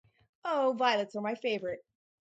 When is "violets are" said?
0.75-1.21